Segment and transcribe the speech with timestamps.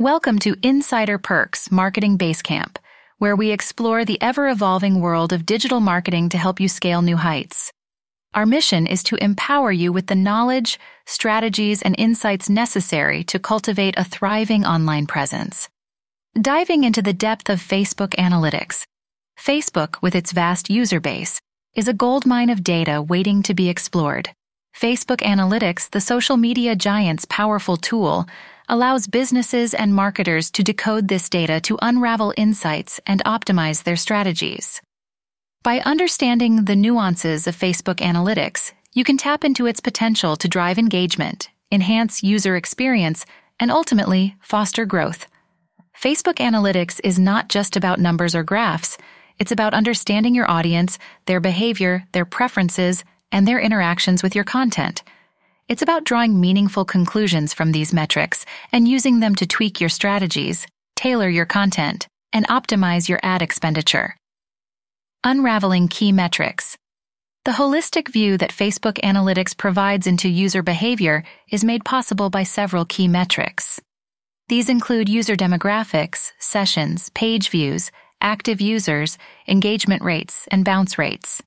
[0.00, 2.78] Welcome to Insider Perks Marketing Basecamp,
[3.18, 7.16] where we explore the ever evolving world of digital marketing to help you scale new
[7.16, 7.72] heights.
[8.34, 13.94] Our mission is to empower you with the knowledge, strategies, and insights necessary to cultivate
[13.96, 15.68] a thriving online presence.
[16.34, 18.82] Diving into the depth of Facebook analytics,
[19.38, 21.40] Facebook, with its vast user base,
[21.76, 24.30] is a goldmine of data waiting to be explored.
[24.76, 28.26] Facebook Analytics, the social media giant's powerful tool,
[28.68, 34.80] allows businesses and marketers to decode this data to unravel insights and optimize their strategies.
[35.62, 40.78] By understanding the nuances of Facebook analytics, you can tap into its potential to drive
[40.78, 43.26] engagement, enhance user experience,
[43.58, 45.26] and ultimately foster growth.
[46.00, 48.98] Facebook analytics is not just about numbers or graphs.
[49.38, 55.02] It's about understanding your audience, their behavior, their preferences, and their interactions with your content.
[55.66, 60.66] It's about drawing meaningful conclusions from these metrics and using them to tweak your strategies,
[60.94, 64.14] tailor your content, and optimize your ad expenditure.
[65.24, 66.76] Unraveling key metrics.
[67.46, 72.84] The holistic view that Facebook Analytics provides into user behavior is made possible by several
[72.84, 73.80] key metrics.
[74.48, 77.90] These include user demographics, sessions, page views,
[78.20, 79.16] active users,
[79.48, 81.42] engagement rates, and bounce rates.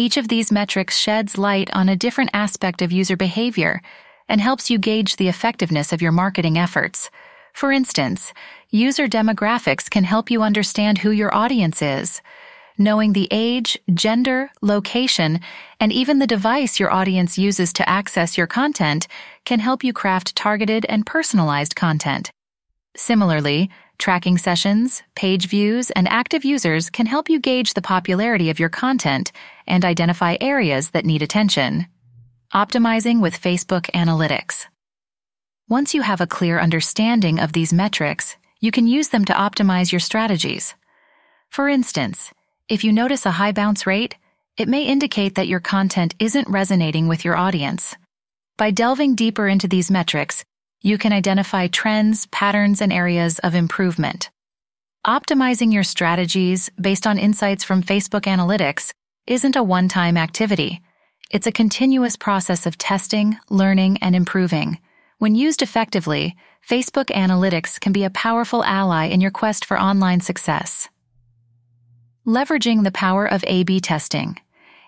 [0.00, 3.82] Each of these metrics sheds light on a different aspect of user behavior
[4.30, 7.10] and helps you gauge the effectiveness of your marketing efforts.
[7.52, 8.32] For instance,
[8.70, 12.22] user demographics can help you understand who your audience is.
[12.78, 15.38] Knowing the age, gender, location,
[15.78, 19.06] and even the device your audience uses to access your content
[19.44, 22.30] can help you craft targeted and personalized content.
[22.96, 23.68] Similarly,
[24.00, 28.70] Tracking sessions, page views, and active users can help you gauge the popularity of your
[28.70, 29.30] content
[29.66, 31.86] and identify areas that need attention.
[32.54, 34.64] Optimizing with Facebook Analytics.
[35.68, 39.92] Once you have a clear understanding of these metrics, you can use them to optimize
[39.92, 40.74] your strategies.
[41.50, 42.32] For instance,
[42.70, 44.16] if you notice a high bounce rate,
[44.56, 47.94] it may indicate that your content isn't resonating with your audience.
[48.56, 50.42] By delving deeper into these metrics,
[50.82, 54.30] you can identify trends, patterns, and areas of improvement.
[55.06, 58.92] Optimizing your strategies based on insights from Facebook Analytics
[59.26, 60.80] isn't a one time activity.
[61.30, 64.78] It's a continuous process of testing, learning, and improving.
[65.18, 66.36] When used effectively,
[66.66, 70.88] Facebook Analytics can be a powerful ally in your quest for online success.
[72.26, 74.38] Leveraging the power of A B testing.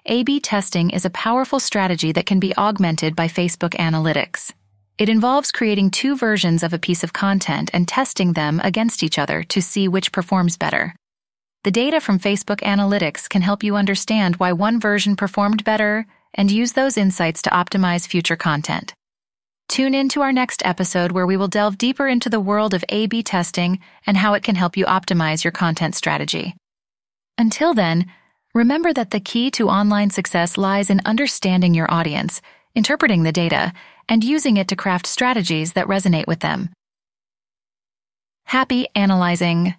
[0.06, 4.52] A B testing is a powerful strategy that can be augmented by Facebook Analytics.
[4.98, 9.19] It involves creating two versions of a piece of content and testing them against each
[9.19, 10.94] other to see which performs better.
[11.64, 16.50] The data from Facebook Analytics can help you understand why one version performed better and
[16.50, 18.94] use those insights to optimize future content.
[19.69, 22.84] Tune in to our next episode where we will delve deeper into the world of
[22.88, 26.54] A B testing and how it can help you optimize your content strategy.
[27.38, 28.06] Until then,
[28.54, 32.42] remember that the key to online success lies in understanding your audience,
[32.75, 33.72] interpreting the data,
[34.09, 36.71] and using it to craft strategies that resonate with them.
[38.44, 39.75] Happy analyzing.